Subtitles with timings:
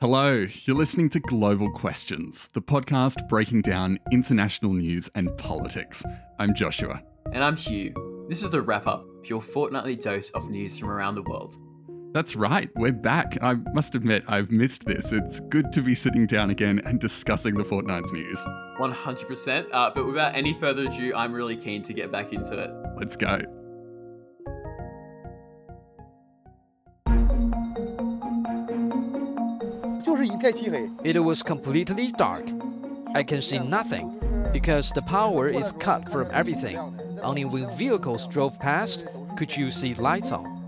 [0.00, 6.02] Hello, you're listening to Global Questions, the podcast breaking down international news and politics.
[6.38, 7.02] I'm Joshua.
[7.32, 7.92] And I'm Hugh.
[8.26, 11.54] This is the wrap up, your fortnightly dose of news from around the world.
[12.14, 13.36] That's right, we're back.
[13.42, 15.12] I must admit, I've missed this.
[15.12, 18.42] It's good to be sitting down again and discussing the fortnight's news.
[18.80, 19.66] 100%.
[19.70, 22.70] Uh, but without any further ado, I'm really keen to get back into it.
[22.96, 23.38] Let's go.
[31.02, 32.44] It was completely dark.
[33.14, 34.20] I can see nothing
[34.52, 36.76] because the power is cut from everything.
[37.22, 39.04] Only when vehicles drove past
[39.36, 40.60] could you see lights on.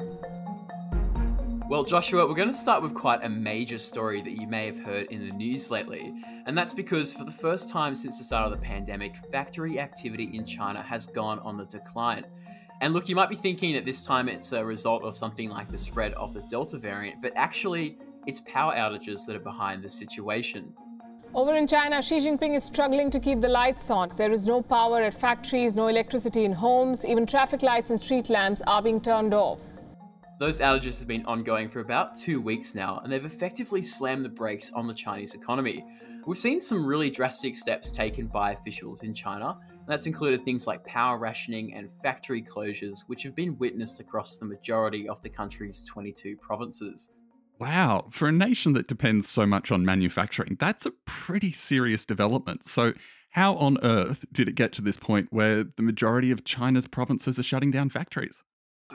[1.69, 4.79] Well, Joshua, we're going to start with quite a major story that you may have
[4.79, 6.12] heard in the news lately.
[6.46, 10.30] And that's because for the first time since the start of the pandemic, factory activity
[10.32, 12.24] in China has gone on the decline.
[12.82, 15.71] And look, you might be thinking that this time it's a result of something like
[15.71, 17.96] the spread of the Delta variant, but actually,
[18.27, 20.75] it's power outages that are behind the situation.
[21.35, 24.10] Over in China, Xi Jinping is struggling to keep the lights on.
[24.16, 28.29] There is no power at factories, no electricity in homes, even traffic lights and street
[28.29, 29.63] lamps are being turned off.
[30.38, 34.29] Those outages have been ongoing for about two weeks now, and they've effectively slammed the
[34.29, 35.87] brakes on the Chinese economy.
[36.27, 40.66] We've seen some really drastic steps taken by officials in China, and that's included things
[40.66, 45.30] like power rationing and factory closures, which have been witnessed across the majority of the
[45.30, 47.13] country's 22 provinces.
[47.63, 52.65] Wow, for a nation that depends so much on manufacturing, that's a pretty serious development.
[52.65, 52.93] So,
[53.30, 57.38] how on earth did it get to this point where the majority of China's provinces
[57.38, 58.43] are shutting down factories?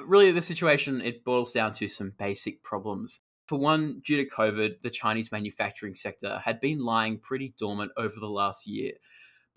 [0.06, 3.22] really, the situation it boils down to some basic problems.
[3.48, 8.20] For one, due to COVID, the Chinese manufacturing sector had been lying pretty dormant over
[8.20, 8.92] the last year.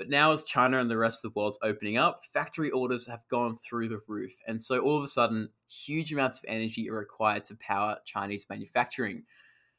[0.01, 3.29] But now, as China and the rest of the world's opening up, factory orders have
[3.29, 4.33] gone through the roof.
[4.49, 8.47] And so, all of a sudden, huge amounts of energy are required to power Chinese
[8.49, 9.25] manufacturing.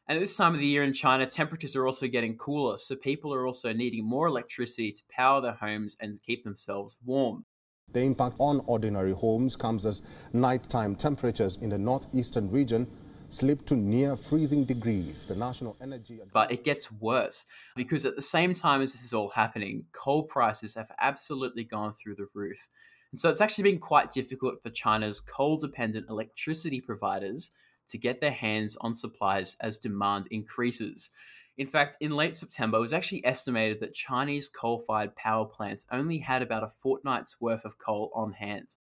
[0.07, 2.95] And at this time of the year in China, temperatures are also getting cooler, so
[2.95, 7.45] people are also needing more electricity to power their homes and keep themselves warm.
[7.91, 12.85] The impact on ordinary homes comes as nighttime temperatures in the northeastern region
[13.31, 15.23] slip to near freezing degrees.
[15.23, 16.19] The National Energy.
[16.33, 20.23] But it gets worse because at the same time as this is all happening, coal
[20.23, 22.67] prices have absolutely gone through the roof.
[23.11, 27.51] And so it's actually been quite difficult for China's coal dependent electricity providers
[27.89, 31.11] to get their hands on supplies as demand increases.
[31.57, 35.85] In fact, in late September, it was actually estimated that Chinese coal fired power plants
[35.91, 38.75] only had about a fortnight's worth of coal on hand.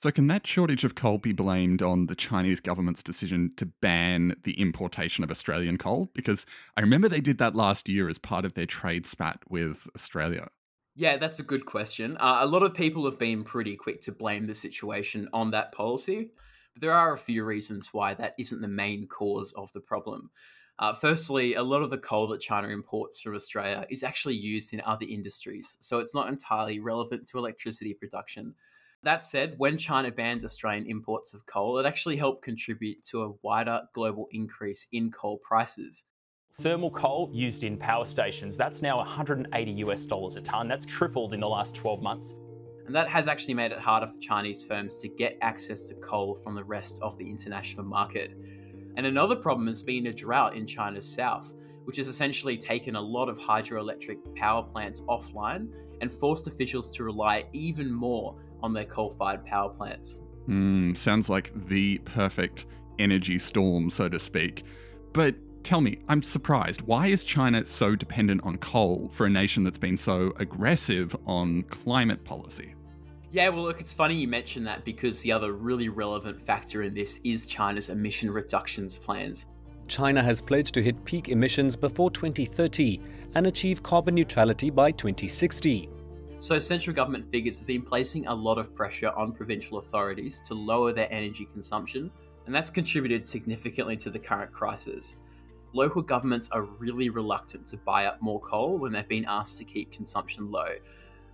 [0.00, 4.36] So, can that shortage of coal be blamed on the Chinese government's decision to ban
[4.44, 6.08] the importation of Australian coal?
[6.14, 9.88] Because I remember they did that last year as part of their trade spat with
[9.96, 10.50] Australia.
[10.94, 12.16] Yeah, that's a good question.
[12.18, 15.72] Uh, a lot of people have been pretty quick to blame the situation on that
[15.72, 16.30] policy,
[16.74, 20.30] but there are a few reasons why that isn't the main cause of the problem.
[20.78, 24.72] Uh, firstly, a lot of the coal that China imports from Australia is actually used
[24.72, 28.54] in other industries, so it's not entirely relevant to electricity production.
[29.04, 33.32] That said, when China banned Australian imports of coal, it actually helped contribute to a
[33.42, 36.04] wider global increase in coal prices.
[36.60, 40.66] Thermal coal used in power stations, that's now 180 US dollars a tonne.
[40.66, 42.34] That's tripled in the last 12 months.
[42.86, 46.34] And that has actually made it harder for Chinese firms to get access to coal
[46.34, 48.32] from the rest of the international market.
[48.96, 51.52] And another problem has been a drought in China's south,
[51.84, 55.68] which has essentially taken a lot of hydroelectric power plants offline
[56.00, 60.20] and forced officials to rely even more on their coal fired power plants.
[60.48, 62.66] Mm, sounds like the perfect
[62.98, 64.64] energy storm, so to speak.
[65.12, 66.82] But tell me, I'm surprised.
[66.82, 71.62] Why is China so dependent on coal for a nation that's been so aggressive on
[71.64, 72.74] climate policy?
[73.30, 76.94] Yeah, well, look, it's funny you mention that because the other really relevant factor in
[76.94, 79.46] this is China's emission reductions plans.
[79.86, 83.00] China has pledged to hit peak emissions before 2030
[83.34, 85.90] and achieve carbon neutrality by 2060.
[86.40, 90.54] So, central government figures have been placing a lot of pressure on provincial authorities to
[90.54, 92.12] lower their energy consumption,
[92.46, 95.16] and that's contributed significantly to the current crisis.
[95.72, 99.64] Local governments are really reluctant to buy up more coal when they've been asked to
[99.64, 100.68] keep consumption low,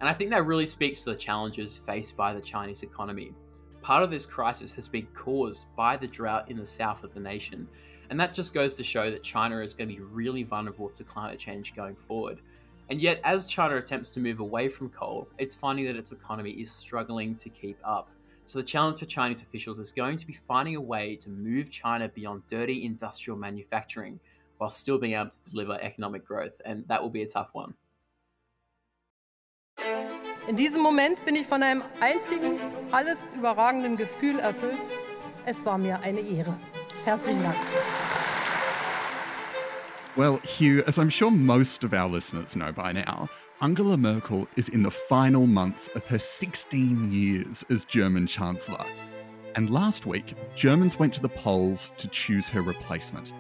[0.01, 3.35] and I think that really speaks to the challenges faced by the Chinese economy.
[3.83, 7.21] Part of this crisis has been caused by the drought in the south of the
[7.21, 7.69] nation,
[8.09, 11.05] and that just goes to show that China is going to be really vulnerable to
[11.05, 12.41] climate change going forward.
[12.91, 16.51] And yet, as China attempts to move away from coal, it's finding that its economy
[16.51, 18.09] is struggling to keep up.
[18.47, 21.71] So, the challenge for Chinese officials is going to be finding a way to move
[21.71, 24.21] China beyond dirty industrial manufacturing
[24.59, 27.75] while still being able to deliver economic growth, and that will be a tough one.
[30.47, 32.59] In diesem Moment bin ich von einem einzigen,
[32.93, 34.79] alles überragenden Gefühl erfüllt.
[35.47, 36.55] Es war mir eine Ehre.
[37.05, 37.57] Herzlichen Dank.
[40.17, 43.29] Well, Hugh, as I'm sure most of our listeners know by now,
[43.61, 48.85] Angela Merkel is in the final months of her 16 years as German Chancellor.
[49.57, 53.33] And last week, Germans went to the polls to choose her replacement.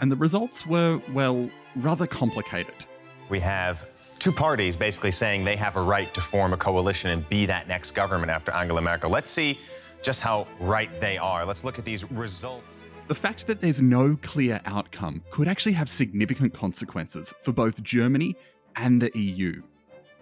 [0.00, 2.86] And the results were, well, rather complicated.
[3.28, 3.86] We have
[4.18, 7.68] two parties basically saying they have a right to form a coalition and be that
[7.68, 9.10] next government after Angela Merkel.
[9.10, 9.58] Let's see
[10.00, 11.44] just how right they are.
[11.44, 12.80] Let's look at these results.
[13.12, 18.34] The fact that there's no clear outcome could actually have significant consequences for both Germany
[18.76, 19.60] and the EU.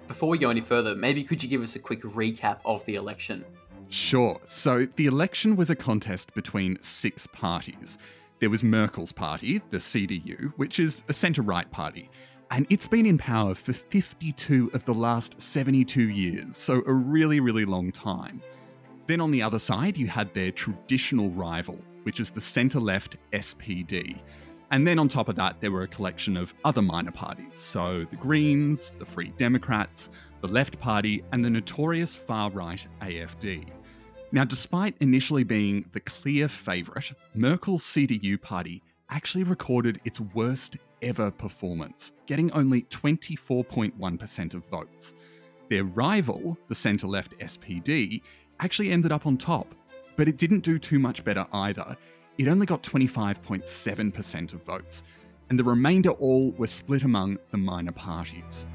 [0.09, 2.97] Before we go any further, maybe could you give us a quick recap of the
[2.97, 3.45] election?
[3.91, 4.41] Sure.
[4.45, 7.97] So the election was a contest between six parties.
[8.41, 12.11] There was Merkel's party, the CDU, which is a centre right party,
[12.51, 17.39] and it's been in power for 52 of the last 72 years, so a really,
[17.39, 18.43] really long time.
[19.07, 23.17] Then on the other side, you had their traditional rival, which is the centre left
[23.32, 24.20] SPD.
[24.73, 27.56] And then on top of that, there were a collection of other minor parties.
[27.56, 30.11] So the Greens, the Free Democrats,
[30.41, 33.69] the Left Party, and the notorious far right AFD.
[34.32, 38.81] Now, despite initially being the clear favourite, Merkel's CDU party
[39.11, 45.14] actually recorded its worst ever performance, getting only 24.1% of votes.
[45.69, 48.23] Their rival, the centre left SPD,
[48.61, 49.75] actually ended up on top,
[50.21, 51.97] but it didn't do too much better either.
[52.37, 55.03] It only got 25.7% of votes,
[55.49, 58.67] and the remainder all were split among the minor parties.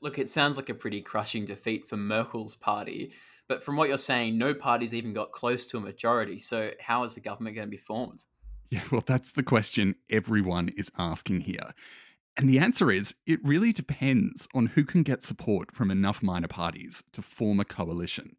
[0.00, 3.10] Look, it sounds like a pretty crushing defeat for Merkel's party,
[3.48, 6.38] but from what you're saying, no party's even got close to a majority.
[6.38, 8.26] So, how is the government going to be formed?
[8.70, 11.74] Yeah, well, that's the question everyone is asking here.
[12.36, 16.46] And the answer is it really depends on who can get support from enough minor
[16.46, 18.36] parties to form a coalition.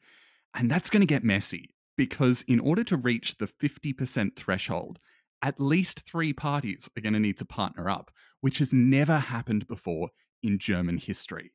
[0.56, 5.00] And that's going to get messy because in order to reach the 50% threshold,
[5.42, 8.10] at least three parties are going to need to partner up,
[8.42, 10.10] which has never happened before
[10.42, 11.52] in German history.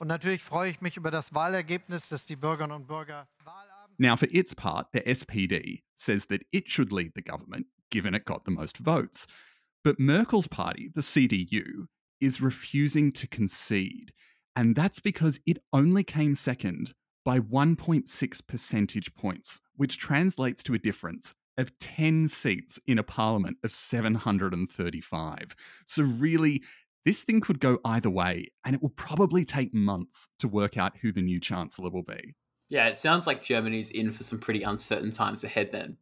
[0.00, 3.26] Und natürlich freue ich mich über das Wahlergebnis, das die Bürgerinnen und Bürger
[4.00, 8.24] Now, for its part, the SPD says that it should lead the government, given it
[8.24, 9.26] got the most votes.
[9.82, 11.86] But Merkel's party, the CDU,
[12.20, 14.12] is refusing to concede.
[14.54, 16.94] And that's because it only came second
[17.28, 23.58] by 1.6 percentage points, which translates to a difference of 10 seats in a parliament
[23.62, 25.54] of 735.
[25.84, 26.62] So, really,
[27.04, 30.96] this thing could go either way, and it will probably take months to work out
[31.02, 32.34] who the new chancellor will be.
[32.70, 35.98] Yeah, it sounds like Germany's in for some pretty uncertain times ahead then.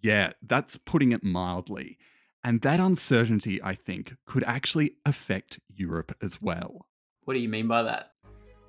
[0.00, 1.98] Yeah, that's putting it mildly.
[2.42, 6.86] And that uncertainty, I think, could actually affect Europe as well.
[7.24, 8.12] What do you mean by that?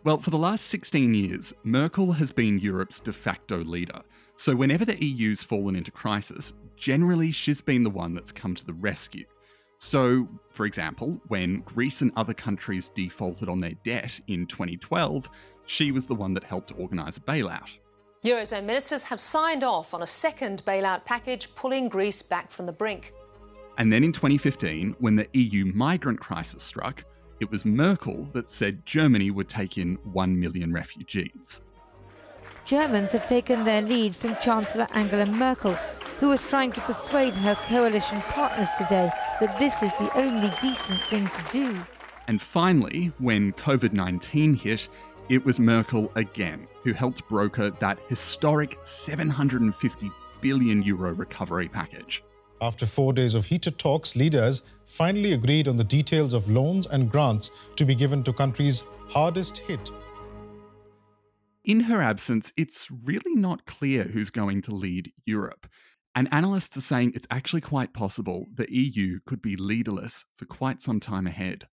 [0.03, 4.01] Well, for the last 16 years, Merkel has been Europe's de facto leader.
[4.35, 8.65] So whenever the EU's fallen into crisis, generally she's been the one that's come to
[8.65, 9.25] the rescue.
[9.77, 15.29] So, for example, when Greece and other countries defaulted on their debt in 2012,
[15.67, 17.77] she was the one that helped organise a bailout.
[18.23, 22.71] Eurozone ministers have signed off on a second bailout package, pulling Greece back from the
[22.71, 23.13] brink.
[23.77, 27.03] And then in 2015, when the EU migrant crisis struck,
[27.41, 31.61] it was Merkel that said Germany would take in 1 million refugees.
[32.65, 35.73] Germans have taken their lead from Chancellor Angela Merkel,
[36.19, 41.01] who was trying to persuade her coalition partners today that this is the only decent
[41.09, 41.75] thing to do.
[42.27, 44.87] And finally, when COVID 19 hit,
[45.27, 52.23] it was Merkel again who helped broker that historic 750 billion euro recovery package.
[52.61, 57.09] After four days of heated talks, leaders finally agreed on the details of loans and
[57.09, 59.89] grants to be given to countries hardest hit.
[61.65, 65.67] In her absence, it's really not clear who's going to lead Europe.
[66.13, 70.81] And analysts are saying it's actually quite possible the EU could be leaderless for quite
[70.81, 71.67] some time ahead.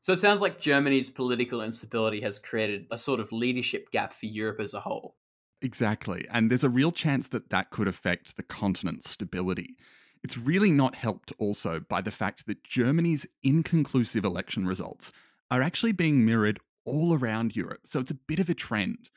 [0.00, 4.26] So it sounds like Germany's political instability has created a sort of leadership gap for
[4.26, 5.16] Europe as a whole.
[5.62, 6.26] Exactly.
[6.30, 9.76] And there's a real chance that that could affect the continent's stability.
[10.22, 15.12] It's really not helped also by the fact that Germany's inconclusive election results
[15.50, 17.80] are actually being mirrored all around Europe.
[17.86, 19.10] So it's a bit of a trend.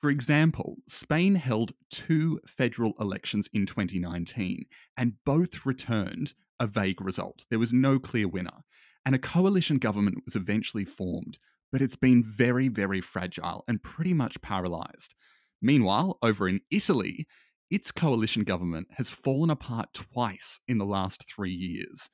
[0.00, 4.64] For example, Spain held two federal elections in 2019,
[4.96, 7.44] and both returned a vague result.
[7.50, 8.64] There was no clear winner.
[9.04, 11.38] And a coalition government was eventually formed,
[11.72, 15.14] but it's been very, very fragile and pretty much paralysed.
[15.60, 17.26] Meanwhile, over in Italy,
[17.70, 22.08] its coalition government has fallen apart twice in the last three years.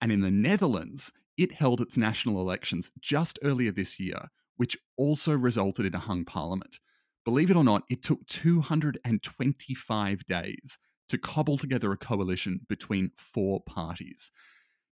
[0.00, 5.32] And in the Netherlands, it held its national elections just earlier this year, which also
[5.32, 6.78] resulted in a hung parliament.
[7.24, 10.78] Believe it or not, it took 225 days
[11.08, 14.30] to cobble together a coalition between four parties.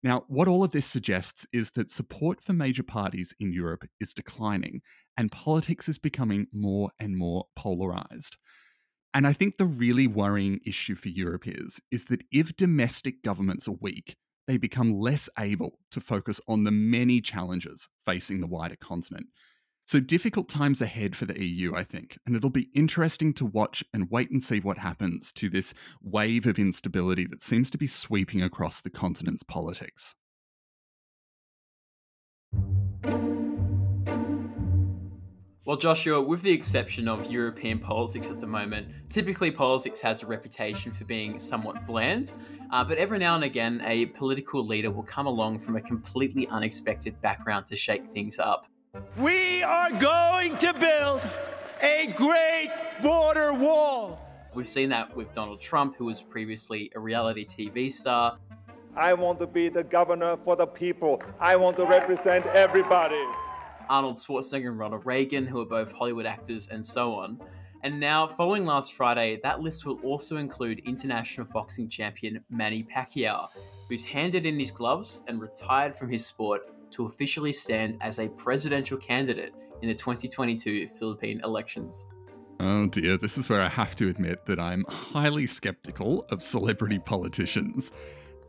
[0.06, 4.14] Now, what all of this suggests is that support for major parties in Europe is
[4.14, 4.82] declining,
[5.18, 8.38] and politics is becoming more and more polarized.
[9.16, 13.68] And I think the really worrying issue for Europe is, is that if domestic governments
[13.68, 18.76] are weak, they become less able to focus on the many challenges facing the wider
[18.76, 19.26] continent.
[19.88, 23.84] So, difficult times ahead for the EU, I think, and it'll be interesting to watch
[23.94, 27.86] and wait and see what happens to this wave of instability that seems to be
[27.86, 30.16] sweeping across the continent's politics.
[35.66, 40.26] Well, Joshua, with the exception of European politics at the moment, typically politics has a
[40.26, 42.34] reputation for being somewhat bland,
[42.72, 46.48] uh, but every now and again, a political leader will come along from a completely
[46.48, 48.68] unexpected background to shake things up.
[49.18, 51.28] We are going to build
[51.82, 52.70] a great
[53.02, 54.20] border wall.
[54.54, 58.38] We've seen that with Donald Trump, who was previously a reality TV star.
[58.96, 61.22] I want to be the governor for the people.
[61.40, 63.22] I want to represent everybody.
[63.90, 67.42] Arnold Schwarzenegger and Ronald Reagan, who are both Hollywood actors, and so on.
[67.84, 73.50] And now, following last Friday, that list will also include international boxing champion Manny Pacquiao,
[73.90, 76.62] who's handed in his gloves and retired from his sport
[76.96, 82.08] to officially stand as a presidential candidate in the 2022 Philippine elections.
[82.60, 87.00] Oh dear, this is where I have to admit that I'm highly skeptical of celebrity
[87.00, 87.92] politicians.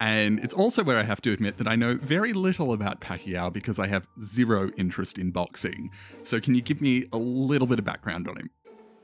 [0.00, 3.52] And it's also where I have to admit that I know very little about Pacquiao
[3.52, 5.90] because I have zero interest in boxing.
[6.22, 8.50] So, can you give me a little bit of background on him?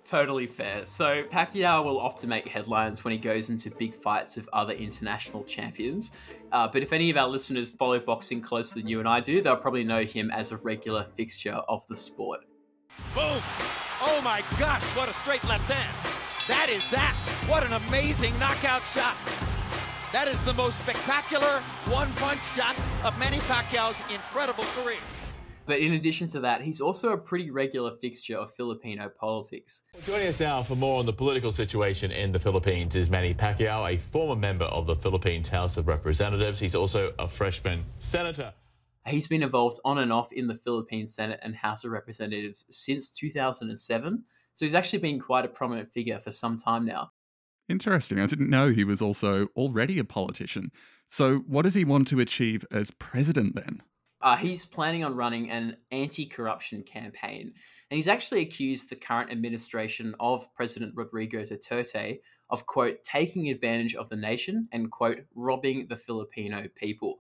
[0.05, 0.85] Totally fair.
[0.85, 5.45] So, Pacquiao will often make headlines when he goes into big fights with other international
[5.45, 6.13] champions.
[6.51, 9.41] Uh, but if any of our listeners follow boxing closer than you and I do,
[9.41, 12.41] they'll probably know him as a regular fixture of the sport.
[13.15, 13.41] Boom!
[14.03, 15.97] Oh my gosh, what a straight left hand!
[16.49, 17.15] That is that!
[17.47, 19.17] What an amazing knockout shot!
[20.13, 24.99] That is the most spectacular one punch shot of Manny Pacquiao's incredible career.
[25.65, 29.85] But in addition to that, he's also a pretty regular fixture of Filipino politics.
[30.05, 33.95] Joining us now for more on the political situation in the Philippines is Manny Pacquiao,
[33.95, 36.59] a former member of the Philippines House of Representatives.
[36.59, 38.53] He's also a freshman senator.
[39.07, 43.11] He's been involved on and off in the Philippine Senate and House of Representatives since
[43.11, 44.25] 2007.
[44.55, 47.11] So he's actually been quite a prominent figure for some time now.
[47.69, 48.21] Interesting.
[48.21, 50.71] I didn't know he was also already a politician.
[51.09, 53.83] So, what does he want to achieve as president then?
[54.23, 57.53] Uh, he's planning on running an anti corruption campaign.
[57.91, 63.95] And he's actually accused the current administration of President Rodrigo Duterte of, quote, taking advantage
[63.95, 67.21] of the nation and, quote, robbing the Filipino people.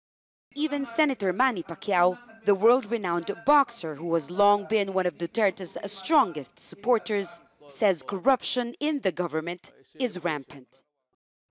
[0.55, 5.79] Even Senator Manny Pacquiao, the world renowned boxer who has long been one of Duterte's
[5.87, 10.83] strongest supporters, says corruption in the government is rampant.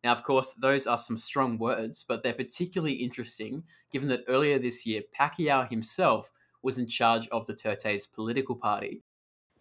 [0.04, 4.58] Now, of course, those are some strong words, but they're particularly interesting given that earlier
[4.58, 6.30] this year, Pacquiao himself
[6.62, 9.02] was in charge of Duterte's political party.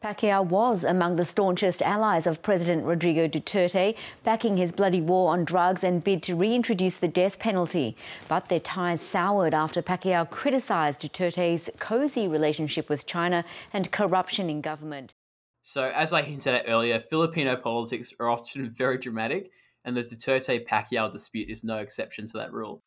[0.02, 5.44] Pacquiao was among the staunchest allies of President Rodrigo Duterte, backing his bloody war on
[5.44, 7.96] drugs and bid to reintroduce the death penalty.
[8.28, 14.60] But their ties soured after Pacquiao criticised Duterte's cosy relationship with China and corruption in
[14.60, 15.14] government.
[15.62, 19.50] So, as I hinted at earlier, Filipino politics are often very dramatic,
[19.88, 22.82] and the Duterte Pacquiao dispute is no exception to that rule.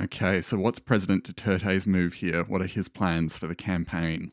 [0.00, 2.44] Okay, so what's President Duterte's move here?
[2.44, 4.30] What are his plans for the campaign?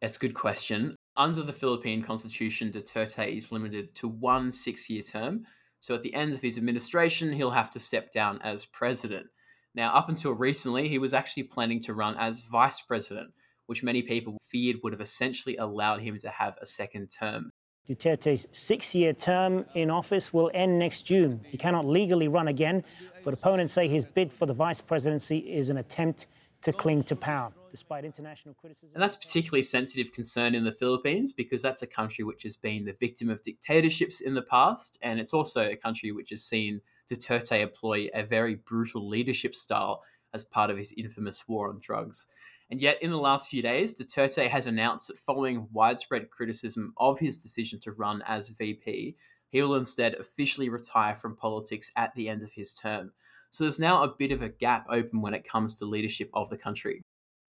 [0.00, 0.96] That's a good question.
[1.18, 5.44] Under the Philippine constitution, Duterte is limited to one six year term.
[5.80, 9.26] So at the end of his administration, he'll have to step down as president.
[9.74, 13.32] Now, up until recently, he was actually planning to run as vice president,
[13.66, 17.50] which many people feared would have essentially allowed him to have a second term.
[17.90, 21.40] Duterte's six year term in office will end next June.
[21.44, 22.84] He cannot legally run again,
[23.24, 26.28] but opponents say his bid for the vice presidency is an attempt
[26.62, 28.90] to cling to power, despite international criticism.
[28.94, 32.84] And that's particularly sensitive concern in the Philippines because that's a country which has been
[32.84, 36.82] the victim of dictatorships in the past, and it's also a country which has seen
[37.10, 42.28] Duterte employ a very brutal leadership style as part of his infamous war on drugs.
[42.70, 47.18] And yet, in the last few days, Duterte has announced that following widespread criticism of
[47.18, 49.16] his decision to run as VP,
[49.48, 53.12] he will instead officially retire from politics at the end of his term.
[53.50, 56.48] So there's now a bit of a gap open when it comes to leadership of
[56.48, 57.02] the country.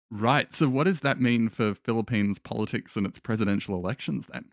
[0.10, 0.52] Right.
[0.52, 4.46] So, what does that mean for Philippines politics and its presidential elections then?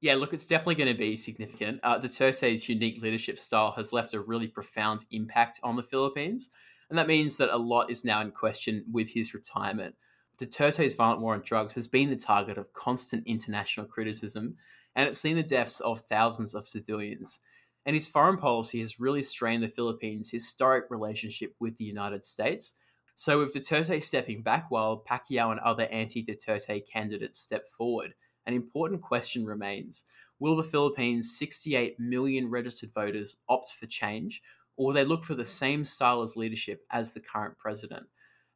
[0.00, 1.80] Yeah, look, it's definitely going to be significant.
[1.82, 6.50] Uh, Duterte's unique leadership style has left a really profound impact on the Philippines.
[6.90, 9.94] And that means that a lot is now in question with his retirement.
[10.40, 14.56] Duterte's violent war on drugs has been the target of constant international criticism,
[14.94, 17.40] and it's seen the deaths of thousands of civilians.
[17.86, 22.74] and his foreign policy has really strained the Philippines' historic relationship with the United States.
[23.14, 28.14] So, with Duterte stepping back while Pacquiao and other anti Duterte candidates step forward,
[28.46, 30.04] an important question remains
[30.38, 34.42] Will the Philippines' 68 million registered voters opt for change,
[34.76, 38.06] or will they look for the same style as leadership as the current president?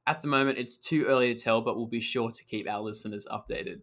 [0.06, 2.80] At the moment, it's too early to tell, but we'll be sure to keep our
[2.80, 3.82] listeners updated.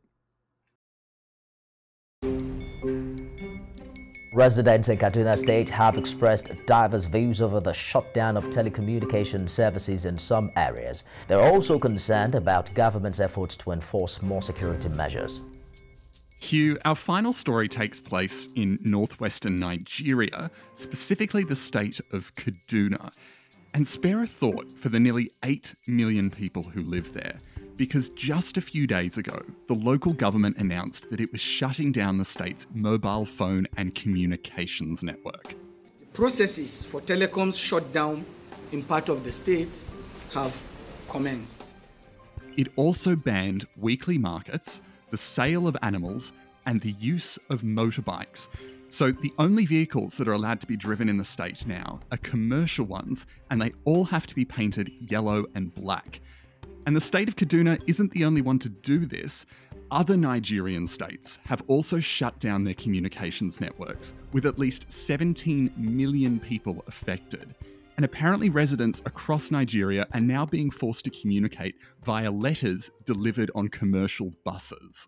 [4.35, 10.17] Residents in Kaduna State have expressed diverse views over the shutdown of telecommunication services in
[10.17, 11.03] some areas.
[11.27, 15.45] They're also concerned about government's efforts to enforce more security measures.
[16.41, 23.11] Hugh, our final story takes place in northwestern Nigeria, specifically the state of Kaduna.
[23.73, 27.35] And spare a thought for the nearly 8 million people who live there,
[27.77, 32.17] because just a few days ago, the local government announced that it was shutting down
[32.17, 35.55] the state's mobile phone and communications network.
[36.13, 38.25] Processes for telecoms shutdown
[38.71, 39.83] in part of the state
[40.33, 40.55] have
[41.07, 41.63] commenced.
[42.57, 46.33] It also banned weekly markets the sale of animals,
[46.65, 48.47] and the use of motorbikes.
[48.91, 52.17] So, the only vehicles that are allowed to be driven in the state now are
[52.17, 56.19] commercial ones, and they all have to be painted yellow and black.
[56.87, 59.45] And the state of Kaduna isn't the only one to do this.
[59.91, 66.39] Other Nigerian states have also shut down their communications networks, with at least 17 million
[66.39, 67.53] people affected.
[67.97, 73.67] And apparently, residents across Nigeria are now being forced to communicate via letters delivered on
[73.67, 75.07] commercial buses.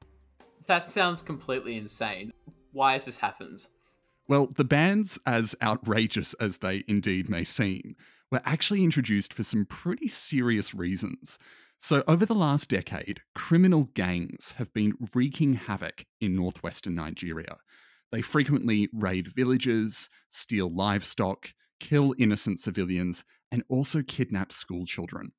[0.67, 2.31] That sounds completely insane.
[2.71, 3.67] Why has this happened?
[4.27, 7.95] Well, the bans, as outrageous as they indeed may seem,
[8.31, 11.37] were actually introduced for some pretty serious reasons.
[11.81, 17.57] So, over the last decade, criminal gangs have been wreaking havoc in northwestern Nigeria.
[18.11, 21.49] They frequently raid villages, steal livestock,
[21.79, 25.31] kill innocent civilians, and also kidnap school children.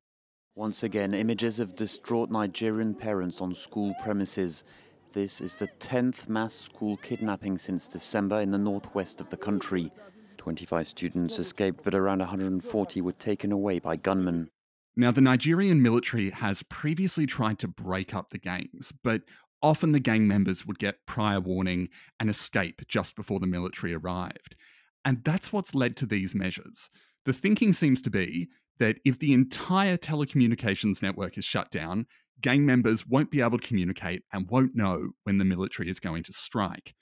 [0.54, 4.64] Once again, images of distraught Nigerian parents on school premises.
[5.12, 9.92] This is the 10th mass school kidnapping since December in the northwest of the country.
[10.38, 14.48] 25 students escaped, but around 140 were taken away by gunmen.
[14.96, 19.20] Now, the Nigerian military has previously tried to break up the gangs, but
[19.60, 24.56] often the gang members would get prior warning and escape just before the military arrived.
[25.04, 26.88] And that's what's led to these measures.
[27.26, 28.48] The thinking seems to be
[28.78, 32.06] that if the entire telecommunications network is shut down,
[32.40, 36.22] gang members won't be able to communicate and won't know when the military is going
[36.24, 36.94] to strike.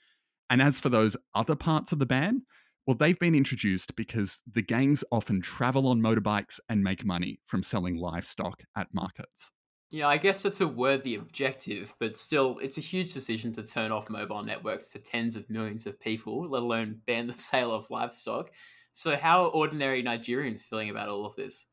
[0.49, 2.41] And as for those other parts of the ban,
[2.85, 7.63] well, they've been introduced because the gangs often travel on motorbikes and make money from
[7.63, 9.51] selling livestock at markets.
[9.91, 13.91] Yeah, I guess it's a worthy objective, but still, it's a huge decision to turn
[13.91, 17.89] off mobile networks for tens of millions of people, let alone ban the sale of
[17.89, 18.51] livestock.
[18.93, 21.67] So, how are ordinary Nigerians feeling about all of this?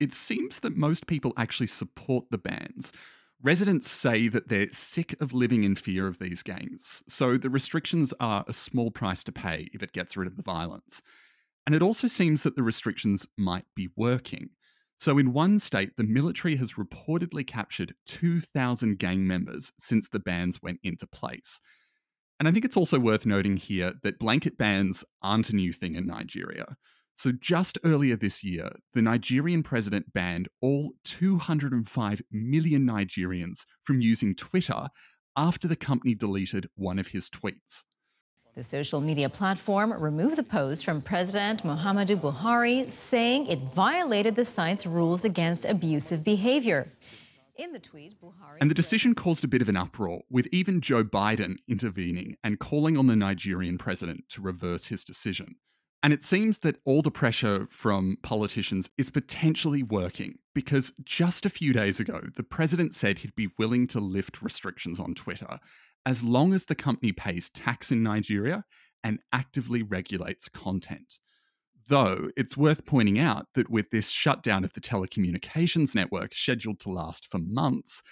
[0.00, 2.92] It seems that most people actually support the bans.
[3.42, 8.14] Residents say that they're sick of living in fear of these gangs, so the restrictions
[8.18, 11.02] are a small price to pay if it gets rid of the violence.
[11.66, 14.50] And it also seems that the restrictions might be working.
[14.98, 20.62] So, in one state, the military has reportedly captured 2,000 gang members since the bans
[20.62, 21.60] went into place.
[22.38, 25.94] And I think it's also worth noting here that blanket bans aren't a new thing
[25.94, 26.76] in Nigeria.
[27.16, 34.34] So, just earlier this year, the Nigerian president banned all 205 million Nigerians from using
[34.34, 34.88] Twitter
[35.36, 37.84] after the company deleted one of his tweets.
[38.56, 44.44] The social media platform removed the post from President Muhammadu Buhari, saying it violated the
[44.44, 46.88] site's rules against abusive behavior.
[47.56, 48.58] In the tweet, Buhari.
[48.60, 52.58] And the decision caused a bit of an uproar, with even Joe Biden intervening and
[52.58, 55.56] calling on the Nigerian president to reverse his decision.
[56.04, 61.50] And it seems that all the pressure from politicians is potentially working because just a
[61.50, 65.58] few days ago, the president said he'd be willing to lift restrictions on Twitter
[66.04, 68.64] as long as the company pays tax in Nigeria
[69.02, 71.20] and actively regulates content.
[71.88, 76.90] Though it's worth pointing out that with this shutdown of the telecommunications network scheduled to
[76.90, 78.02] last for months,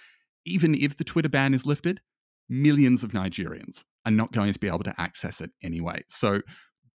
[0.45, 2.01] even if the Twitter ban is lifted,
[2.49, 6.03] millions of Nigerians are not going to be able to access it anyway.
[6.07, 6.41] So,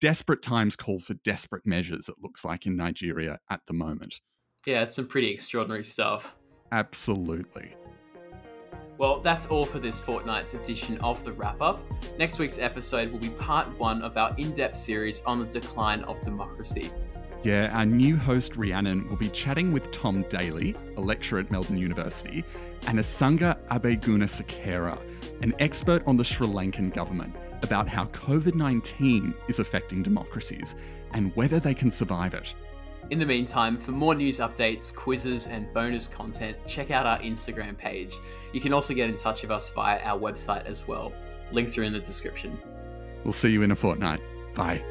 [0.01, 4.19] desperate times call for desperate measures, it looks like in Nigeria at the moment.
[4.65, 6.35] Yeah, it's some pretty extraordinary stuff.
[6.71, 7.75] Absolutely.
[8.97, 11.81] Well, that's all for this fortnight's edition of the wrap up.
[12.17, 16.03] Next week's episode will be part one of our in depth series on the decline
[16.03, 16.91] of democracy.
[17.41, 21.77] Yeah, our new host Rhiannon will be chatting with Tom Daly, a lecturer at Melbourne
[21.77, 22.43] University,
[22.85, 29.59] and Asanga Abeyagoonasekera, an expert on the Sri Lankan government, about how COVID 19 is
[29.59, 30.75] affecting democracies
[31.13, 32.53] and whether they can survive it.
[33.09, 37.77] In the meantime, for more news updates, quizzes, and bonus content, check out our Instagram
[37.77, 38.15] page.
[38.53, 41.13] You can also get in touch with us via our website as well.
[41.51, 42.59] Links are in the description.
[43.23, 44.21] We'll see you in a fortnight.
[44.55, 44.83] Bye.